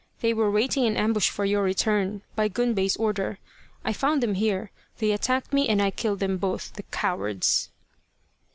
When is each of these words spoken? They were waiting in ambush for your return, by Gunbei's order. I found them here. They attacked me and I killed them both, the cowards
They 0.21 0.33
were 0.33 0.49
waiting 0.49 0.85
in 0.85 0.97
ambush 0.97 1.29
for 1.29 1.45
your 1.45 1.61
return, 1.61 2.23
by 2.35 2.49
Gunbei's 2.49 2.97
order. 2.97 3.37
I 3.85 3.93
found 3.93 4.23
them 4.23 4.33
here. 4.33 4.71
They 4.97 5.11
attacked 5.11 5.53
me 5.53 5.69
and 5.69 5.79
I 5.79 5.91
killed 5.91 6.21
them 6.21 6.37
both, 6.37 6.73
the 6.73 6.81
cowards 6.89 7.69